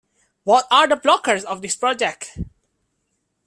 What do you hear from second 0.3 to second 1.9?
What are the blockers of this